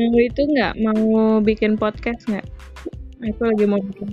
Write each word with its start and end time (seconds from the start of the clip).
Mau 0.00 0.16
itu 0.16 0.48
nggak? 0.48 0.80
Mau 0.80 1.44
bikin 1.44 1.76
podcast 1.76 2.24
nggak? 2.24 2.48
Aku 3.20 3.42
lagi 3.44 3.64
mau 3.68 3.84
bikin. 3.84 4.08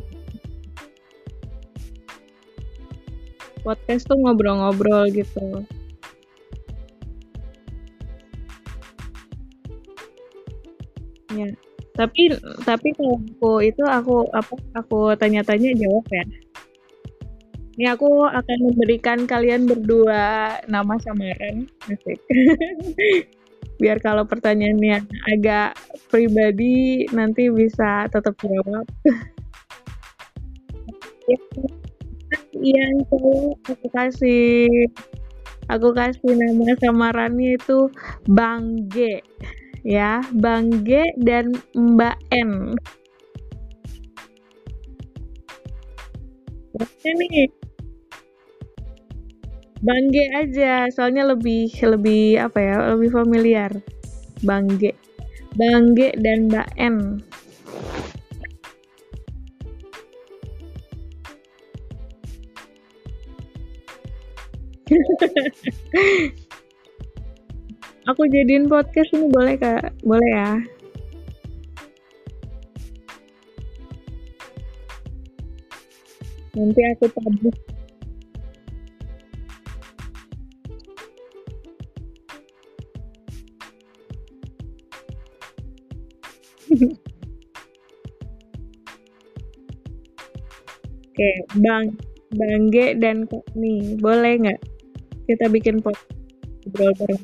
Podcast 3.64 4.04
tuh 4.12 4.20
ngobrol-ngobrol 4.20 5.08
gitu. 5.16 5.64
Ya. 11.32 11.56
Tapi 11.96 12.36
tapi 12.68 12.88
kalau 12.92 13.24
aku 13.24 13.52
itu 13.64 13.84
aku 13.88 14.28
apa 14.36 14.54
aku 14.76 15.16
tanya-tanya 15.16 15.72
jawab 15.72 16.04
ya. 16.12 16.26
Ini 17.80 17.96
aku 17.96 18.28
akan 18.28 18.58
memberikan 18.60 19.24
kalian 19.24 19.72
berdua 19.72 20.52
nama 20.68 21.00
samaran, 21.00 21.64
asik. 21.88 22.20
Biar 23.78 24.02
kalau 24.02 24.26
pertanyaannya 24.26 25.06
agak 25.38 25.78
pribadi 26.10 27.06
nanti 27.14 27.54
bisa 27.54 28.10
tetap 28.10 28.34
jawab. 28.42 28.90
Yang 32.58 33.06
cowok 33.14 33.54
aku 33.70 33.88
kasih 33.94 34.66
aku 35.70 35.94
kasih 35.94 36.34
nama 36.34 36.74
samarannya 36.82 37.56
itu 37.56 37.88
Bang 38.26 38.90
G 38.90 39.22
ya. 39.86 40.26
Bang 40.34 40.84
G 40.84 41.06
dan 41.22 41.54
Mbak 41.78 42.18
N 42.34 42.74
Oke 46.78 47.10
nih 47.10 47.50
Bang 49.78 50.10
G 50.10 50.26
aja 50.34 50.90
soalnya 50.90 51.30
lebih 51.30 51.70
lebih 51.70 52.42
apa 52.42 52.58
ya 52.58 52.76
lebih 52.98 53.14
familiar 53.14 53.70
Bang 54.42 54.66
G 54.82 54.90
Bang 55.54 55.94
G 55.94 56.18
dan 56.18 56.50
Mbak 56.50 56.70
N 56.82 57.22
Aku 68.08 68.24
jadiin 68.32 68.72
podcast 68.72 69.12
ini 69.12 69.28
boleh 69.28 69.60
kak? 69.60 69.92
Boleh 70.00 70.32
ya? 70.32 70.64
Nanti 76.56 76.82
aku 76.96 77.12
publish. 77.12 77.77
Oke, 91.18 91.30
Bang 91.58 91.98
Bang 92.38 92.70
G 92.70 92.94
dan 93.02 93.26
Kak 93.26 93.42
nih, 93.58 93.98
boleh 93.98 94.38
nggak 94.38 94.60
kita 95.26 95.50
bikin 95.50 95.82
podcast 95.82 96.14
ngobrol 96.68 96.94
bareng? 97.00 97.20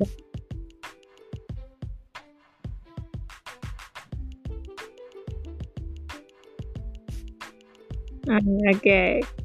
Ah, 8.31 8.39
oke. 8.71 9.42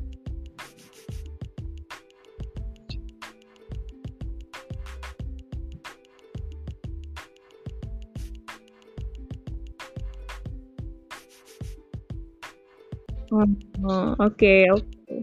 Oh, 13.87 14.11
oke 14.19 14.55
oke. 14.75 15.17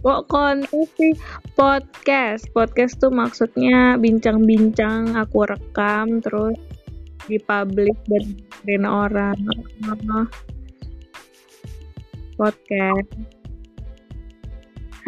Kok 0.00 0.32
kontes 0.32 0.88
sih? 0.96 1.12
Podcast. 1.54 2.48
Podcast 2.56 2.96
tuh 2.98 3.12
maksudnya 3.12 4.00
bincang-bincang 4.00 5.12
aku 5.12 5.44
rekam 5.44 6.24
terus 6.24 6.56
dipublish 7.28 8.00
dan 8.08 8.24
dengerin 8.64 8.84
orang. 8.88 9.38
Oh, 9.84 10.26
podcast. 12.40 13.39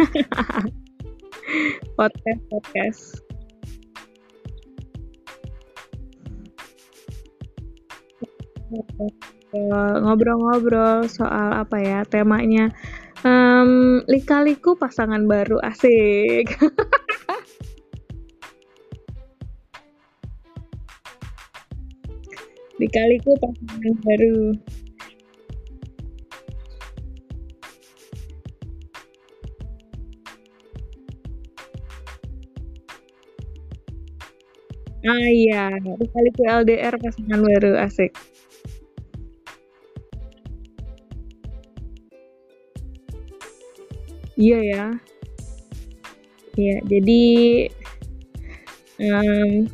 podcast, 1.98 2.42
podcast. 2.50 3.22
Ngobrol-ngobrol 10.02 11.06
soal 11.06 11.52
apa 11.54 11.76
ya 11.78 12.02
temanya. 12.08 12.72
Um, 13.22 14.02
lika-liku 14.10 14.74
pasangan 14.74 15.30
baru 15.30 15.62
asik. 15.62 16.50
Lika-liku 22.82 23.38
pasangan 23.38 23.94
baru 24.02 24.58
ah 35.02 35.28
iya 35.30 35.74
lika-liku 35.98 36.42
LDR 36.46 36.94
pasangan 37.02 37.40
baru 37.42 37.74
asik 37.82 38.12
Iya 44.42 44.58
ya. 44.64 44.84
Iya, 46.56 46.76
jadi 46.84 47.22
um, 49.00 49.68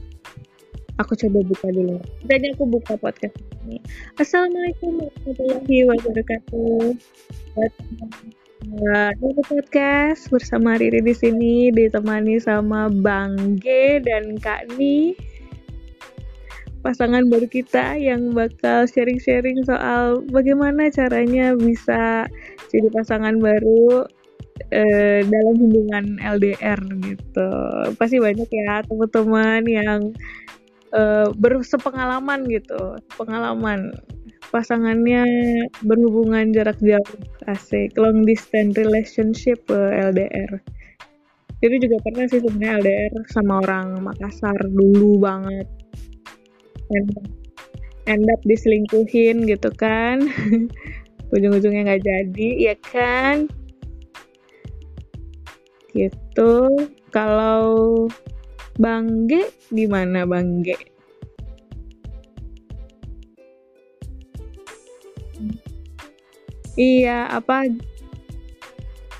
aku 0.98 1.12
coba 1.14 1.38
buka 1.46 1.66
dulu. 1.70 1.98
Tadi 2.26 2.46
aku 2.54 2.64
buka 2.66 2.94
podcast 2.98 3.34
ini. 3.66 3.78
Assalamualaikum 4.18 4.98
warahmatullahi 5.02 5.76
wabarakatuh. 5.86 6.94
Ini 8.58 9.38
podcast 9.46 10.34
bersama 10.34 10.74
Riri 10.74 10.98
di 10.98 11.14
sini 11.14 11.70
ditemani 11.70 12.42
sama 12.42 12.90
Bang 12.90 13.54
G 13.62 13.98
dan 14.02 14.34
Kak 14.42 14.74
Ni 14.74 15.14
pasangan 16.82 17.30
baru 17.30 17.46
kita 17.46 17.94
yang 17.94 18.34
bakal 18.34 18.90
sharing-sharing 18.90 19.62
soal 19.62 20.26
bagaimana 20.34 20.90
caranya 20.90 21.54
bisa 21.54 22.26
jadi 22.66 22.90
pasangan 22.90 23.38
baru 23.38 24.10
uh, 24.74 25.20
dalam 25.22 25.54
hubungan 25.62 26.18
LDR 26.18 26.82
gitu. 27.06 27.50
Pasti 27.94 28.18
banyak 28.18 28.50
ya 28.50 28.82
teman-teman 28.82 29.62
yang 29.70 30.00
uh, 30.98 31.30
bersepengalaman 31.38 32.42
gitu, 32.50 32.98
pengalaman 33.14 33.94
pasangannya 34.48 35.24
berhubungan 35.84 36.50
jarak 36.56 36.78
jauh, 36.80 37.18
asik 37.48 37.94
long 37.96 38.24
distance 38.24 38.76
relationship 38.78 39.60
LDR. 39.72 40.60
Jadi 41.58 41.76
juga 41.82 41.96
pernah 42.06 42.26
sih 42.30 42.38
sebenarnya 42.38 42.78
LDR 42.78 43.14
sama 43.34 43.60
orang 43.66 43.98
Makassar 44.02 44.58
dulu 44.70 45.18
banget. 45.18 45.66
And 46.94 47.10
end 48.08 48.24
up 48.30 48.40
diselingkuhin 48.46 49.44
gitu 49.44 49.68
kan. 49.74 50.24
Ujung-ujungnya 51.34 51.92
nggak 51.92 52.04
jadi, 52.06 52.48
ya 52.72 52.76
kan? 52.80 53.50
gitu 55.96 56.68
kalau 57.10 58.06
Bang 58.78 59.26
G 59.26 59.48
gimana 59.72 60.28
Bang 60.28 60.62
G 60.62 60.76
Iya, 66.78 67.26
apa 67.26 67.66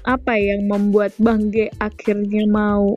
apa 0.06 0.32
yang 0.38 0.70
membuat 0.70 1.10
Bang 1.19 1.50
G 1.50 1.66
akhirnya 1.82 2.46
mau 2.46 2.94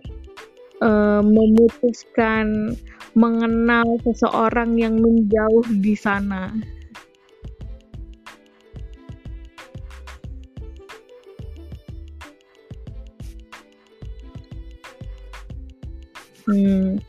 uh, 0.86 1.22
memutuskan 1.26 2.78
mengenal 3.18 3.98
seseorang 4.06 4.78
yang 4.78 5.02
menjauh 5.02 5.66
di 5.82 5.98
sana? 5.98 6.54
Hmm. 16.46 17.02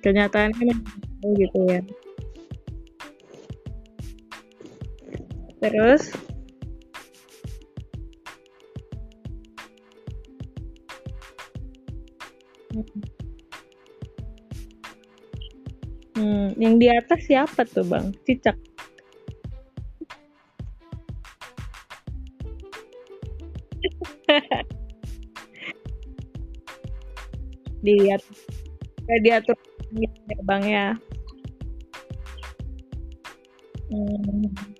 Kenyataannya 0.00 0.72
gitu 1.36 1.60
ya. 1.68 1.84
Terus? 5.58 6.14
Hmm, 16.14 16.54
yang 16.58 16.78
di 16.78 16.86
atas 16.90 17.26
siapa 17.26 17.66
tuh 17.66 17.82
bang? 17.86 18.14
Cicak. 18.22 18.54
Dilihat, 27.82 28.22
kayak 29.06 29.22
diatur 29.22 29.56
ya 29.98 30.10
bang 30.44 30.62
ya. 30.66 30.92
Hmm. 33.88 34.77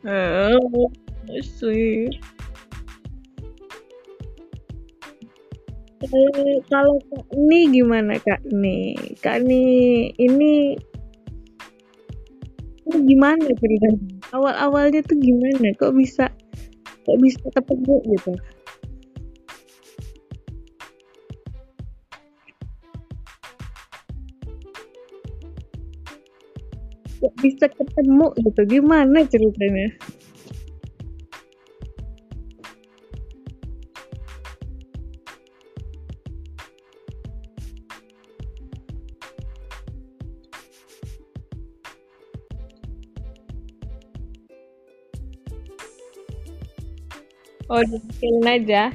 Oh, 0.00 0.88
sih. 1.44 2.08
Eh, 6.00 6.56
kalau 6.72 6.96
Kak 7.12 7.28
Ni 7.36 7.68
gimana 7.68 8.16
Kak 8.16 8.40
Ni? 8.48 8.96
Kak 9.20 9.44
Ni 9.44 9.60
ini 10.16 10.72
ini 12.88 12.98
gimana 13.04 13.44
ceritanya? 13.44 14.00
Awal-awalnya 14.32 15.04
tuh 15.04 15.20
gimana? 15.20 15.76
Kok 15.76 15.92
bisa 15.92 16.32
kok 17.04 17.18
bisa 17.20 17.44
ketemu 17.52 18.00
gitu? 18.16 18.32
Kok 27.20 27.36
bisa 27.44 27.68
ketemu 27.68 28.32
gitu? 28.40 28.80
Gimana 28.80 29.28
ceritanya? 29.28 29.92
Oh, 47.70 47.84
dibikinin 47.86 48.48
aja. 48.48 48.90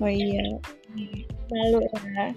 Oh 0.00 0.08
iya, 0.08 0.56
malu 1.52 1.82
ya. 1.82 2.32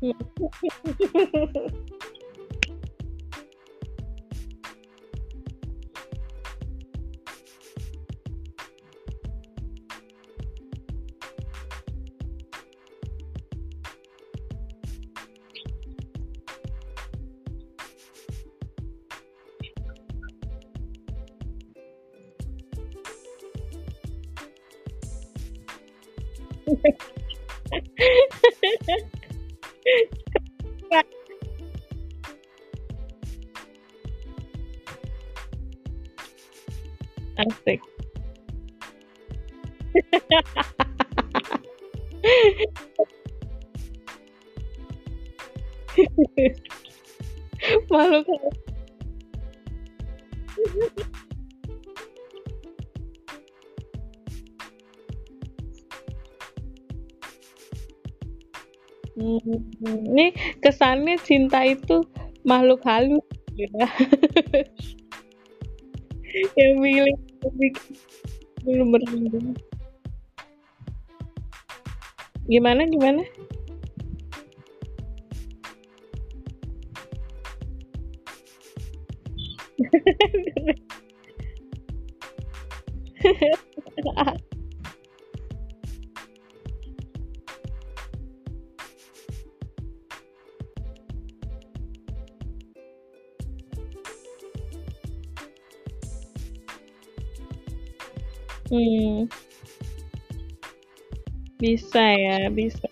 Yeah. 0.00 0.12
Malu. 47.90 48.20
Hmm, 59.16 59.64
ini 60.12 60.36
kesannya 60.60 61.16
cinta 61.24 61.64
itu 61.64 62.04
makhluk 62.44 62.84
halus 62.84 63.24
ya. 63.56 63.68
Yang 66.60 66.74
milih 66.76 67.16
bikin 67.56 67.96
belum 68.60 68.92
bertemu. 68.92 69.56
Gimana 72.48 72.86
gimana? 72.86 73.22
Hmm. 98.68 99.26
Bisa 101.56 102.04
ya, 102.04 102.52
bisa. 102.52 102.84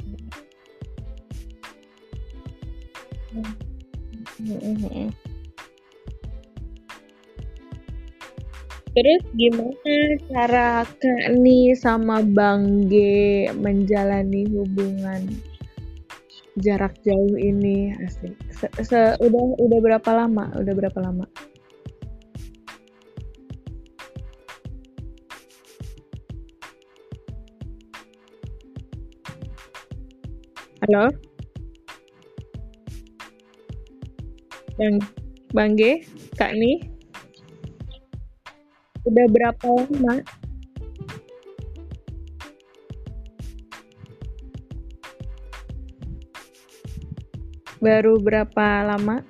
Terus 8.95 9.23
gimana 9.35 9.95
cara 10.31 10.87
Kak 10.87 11.35
Ni 11.43 11.75
sama 11.75 12.23
Bang 12.23 12.87
G 12.87 12.95
menjalani 13.59 14.47
hubungan 14.55 15.29
jarak 16.63 16.95
jauh 17.03 17.35
ini? 17.35 17.91
Asik. 18.01 18.39
Se 18.55 18.71
se 18.87 19.19
udah 19.19 19.45
udah 19.59 19.79
berapa 19.83 20.11
lama 20.15 20.55
udah 20.55 20.75
berapa 20.79 20.99
lama? 21.03 21.27
Halo? 30.85 31.09
Bang 34.77 35.01
Bang 35.57 35.73
G, 35.81 36.05
Kak 36.37 36.53
Ni? 36.61 36.77
Udah 39.09 39.25
berapa 39.33 39.65
lama? 39.65 40.21
Baru 47.81 48.21
berapa 48.21 48.85
lama? 48.85 49.25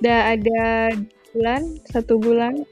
Udah 0.00 0.32
ada 0.32 0.96
bulan, 1.36 1.76
satu 1.92 2.16
bulan. 2.16 2.64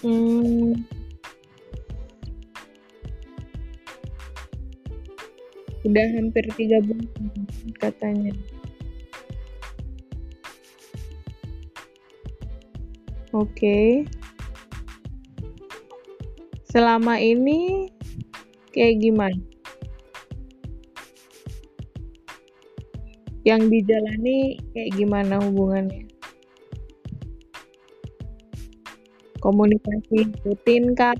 Hmm. 0.00 0.80
Udah 5.84 6.06
hampir 6.16 6.48
tiga 6.56 6.80
bulan 6.80 7.04
katanya. 7.76 8.32
Oke. 13.36 14.08
Okay. 14.08 14.19
Selama 16.70 17.18
ini 17.18 17.90
kayak 18.70 19.02
gimana? 19.02 19.42
Yang 23.42 23.62
dijalani 23.72 24.62
kayak 24.72 24.90
gimana 24.94 25.42
hubungannya? 25.42 26.10
komunikasi 29.40 30.28
rutin 30.44 30.92
kah 30.92 31.16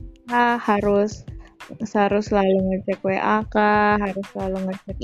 harus 0.61 1.25
harus 1.97 2.25
selalu 2.29 2.59
ngecek 2.71 3.01
WA 3.03 3.43
kah 3.49 3.97
harus 3.97 4.27
selalu 4.31 4.71
ngecek 4.71 4.99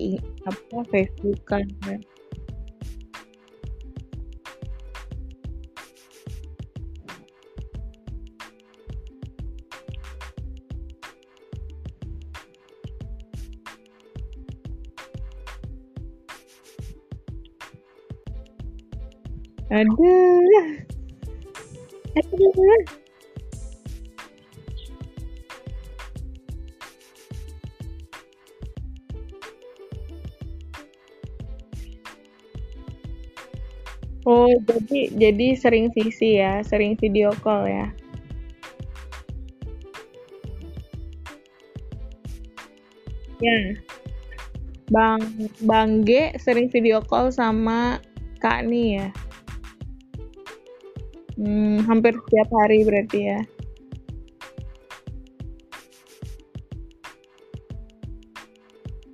apa 0.47 0.79
Facebook 0.93 1.41
kan 1.49 1.65
ada 19.71 20.15
ada 22.15 22.47
Oh, 34.27 34.51
jadi 34.67 35.15
jadi 35.15 35.55
sering 35.55 35.95
visi 35.95 36.43
ya, 36.43 36.59
sering 36.67 36.99
video 36.99 37.31
call 37.47 37.63
ya? 37.71 37.87
Ya. 43.39 43.79
Bang 44.91 45.23
Bang 45.63 46.03
G 46.03 46.35
sering 46.43 46.67
video 46.75 46.99
call 47.07 47.31
sama 47.31 48.03
Kak 48.43 48.67
Ni 48.67 48.99
ya? 48.99 49.15
Hmm, 51.37 51.85
hampir 51.85 52.17
setiap 52.17 52.49
hari 52.49 52.81
berarti 52.81 53.21
ya? 53.29 53.41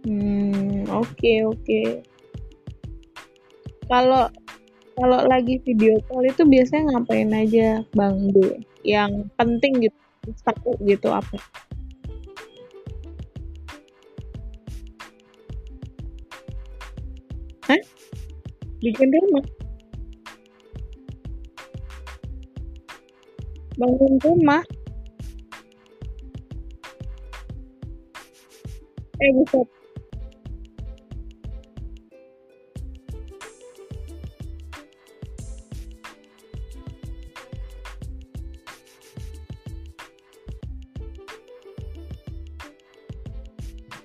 Hmm, 0.07 0.87
oke 0.87 1.33
oke. 1.51 1.83
Kalau 3.91 4.31
kalau 4.95 5.21
lagi 5.27 5.59
video 5.67 5.99
call 6.07 6.31
itu 6.31 6.47
biasanya 6.47 6.95
ngapain 6.95 7.31
aja 7.35 7.83
Bang 7.91 8.31
D? 8.31 8.63
Yang 8.87 9.27
penting 9.35 9.91
gitu, 9.91 9.99
satu 10.47 10.79
gitu 10.87 11.11
apa? 11.11 11.39
Hah? 17.67 17.83
Bikin 18.79 19.11
rumah? 19.11 19.62
Bangun 23.83 24.15
rumah? 24.23 24.63
Eh, 29.19 29.31
bisa 29.35 29.59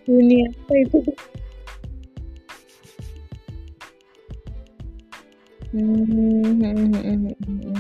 dunia 0.10 0.50
apa 0.50 0.74
itu? 0.82 1.00
Hmm, 5.70 7.77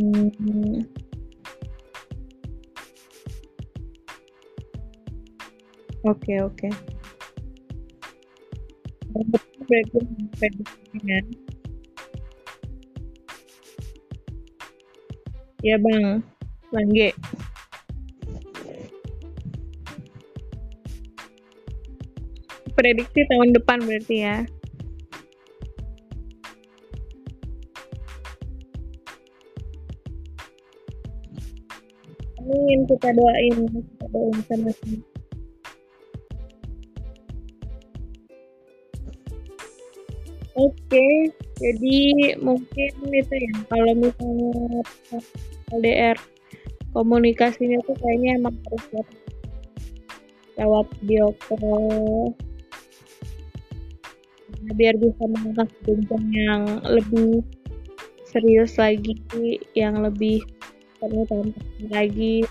hmm. 0.00 0.80
Oke, 6.00 6.32
oke. 6.40 6.68
Ya 15.60 15.76
bang 15.76 16.24
Langge 16.72 17.12
prediksi 22.72 23.28
tahun 23.28 23.52
depan 23.52 23.84
berarti 23.84 24.24
ya 24.24 24.36
Amin 32.70 32.86
kita 32.86 33.10
doain 33.18 33.66
kita 33.66 34.06
doain 34.14 34.38
sama-sama 34.46 35.02
Oke, 40.54 41.34
jadi 41.58 41.98
mungkin 42.38 42.90
itu 43.10 43.34
ya 43.34 43.54
kalau 43.66 43.90
misalnya 43.98 44.86
LDR 45.74 46.14
komunikasinya 46.94 47.82
tuh 47.90 47.98
kayaknya 47.98 48.38
emang 48.38 48.54
harus 48.70 48.86
lewat, 50.54 50.86
video 51.02 51.34
call. 51.50 52.30
Biar 54.78 54.94
bisa 54.94 55.26
mengangkat 55.26 55.74
jenjang 55.90 56.26
yang 56.30 56.62
lebih 56.86 57.42
serius 58.30 58.78
lagi, 58.78 59.18
yang 59.74 60.06
lebih 60.06 60.46
penuh 61.00 61.24
lagi. 61.88 62.44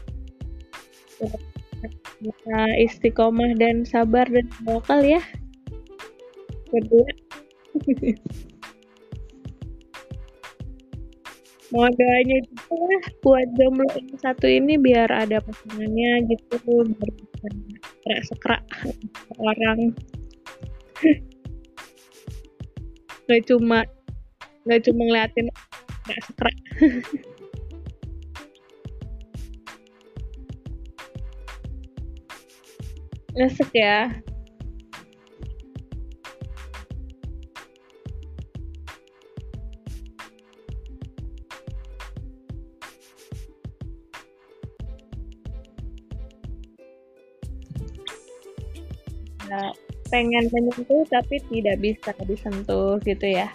Bisa 2.19 2.59
istiqomah 2.81 3.55
dan 3.55 3.85
sabar 3.87 4.27
dan 4.27 4.49
lokal 4.67 4.99
ya. 5.05 5.21
Berdua 6.73 7.07
Mohon 11.69 11.93
doanya 12.01 12.37
juga 12.49 12.81
lah 12.81 13.03
buat 13.21 13.45
jomblo 13.53 13.85
yang 13.93 14.17
satu 14.17 14.49
ini 14.49 14.81
biar 14.81 15.05
ada 15.13 15.37
pasangannya 15.37 16.25
gitu 16.33 16.57
biar 16.65 17.13
bisa 17.13 18.17
sekrak 18.25 18.65
orang. 19.37 19.93
Nggak 23.29 23.45
cuma 23.45 23.85
nggak 24.65 24.81
cuma 24.89 25.01
ngeliatin 25.05 25.45
nggak 26.05 26.21
sekrak 26.25 26.55
Ngesek 33.39 33.71
ya. 33.71 34.11
Nah, 49.47 49.71
pengen 50.11 50.51
menyentuh 50.51 51.07
tapi 51.07 51.39
tidak 51.47 51.79
bisa 51.79 52.11
disentuh 52.27 52.99
gitu 53.07 53.23
ya. 53.23 53.47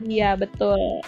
Iya, 0.00 0.36
betul. 0.36 1.00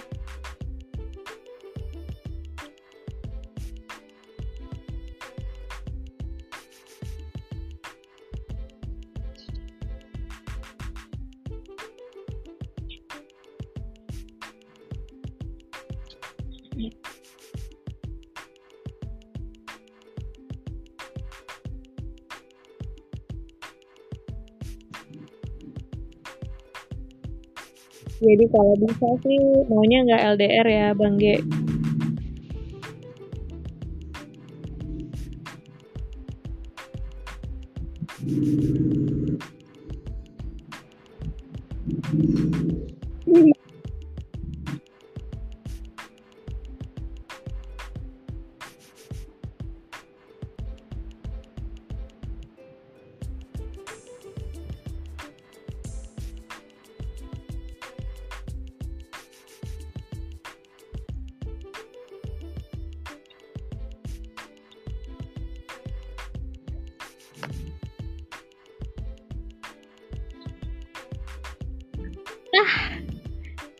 Jadi 28.19 28.45
kalau 28.51 28.75
bisa 28.83 29.09
sih 29.23 29.41
maunya 29.71 29.99
nggak 30.03 30.23
LDR 30.35 30.67
ya 30.67 30.87
Bang 30.99 31.15
G. 31.23 31.39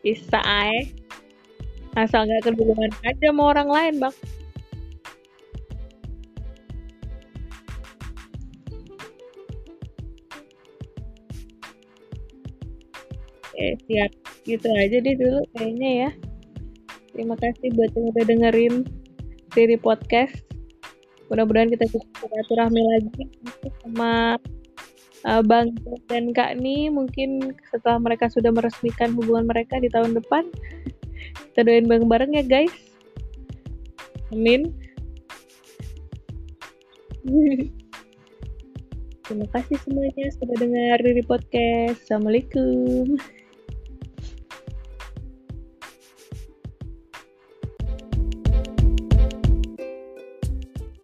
bisa 0.09 0.41
ay. 0.41 0.89
Asal 1.93 2.25
nggak 2.25 2.49
keduluan 2.49 2.89
aja 3.05 3.29
sama 3.29 3.53
orang 3.53 3.69
lain, 3.69 3.93
Bang. 4.01 4.15
Oke, 13.53 13.67
siap. 13.85 14.11
Gitu 14.49 14.67
aja 14.73 14.97
deh 14.97 15.15
dulu 15.19 15.45
kayaknya 15.53 15.89
ya. 16.07 16.09
Terima 17.13 17.35
kasih 17.37 17.69
buat 17.77 17.91
yang 17.93 18.05
udah 18.09 18.25
dengerin 18.25 18.75
seri 19.53 19.77
podcast. 19.77 20.41
Mudah-mudahan 21.29 21.69
kita 21.69 21.85
bisa 21.85 22.01
silaturahmi 22.17 22.81
lagi 22.81 23.23
sama 23.85 24.41
uh, 25.25 25.41
Bang 25.43 25.75
dan 26.07 26.31
Kak 26.35 26.59
Ni 26.59 26.87
mungkin 26.91 27.55
setelah 27.71 27.99
mereka 27.99 28.29
sudah 28.29 28.51
meresmikan 28.53 29.15
hubungan 29.17 29.47
mereka 29.47 29.79
di 29.79 29.89
tahun 29.91 30.15
depan 30.15 30.47
kita 31.51 31.65
doain 31.65 31.89
bareng-bareng 31.89 32.39
ya 32.39 32.43
guys. 32.45 32.71
Amin. 34.31 34.71
Terima 39.27 39.45
kasih 39.53 39.77
semuanya 39.85 40.25
sudah 40.39 40.55
dengar 40.57 40.97
di 41.05 41.21
podcast. 41.21 42.01
Assalamualaikum 42.07 43.19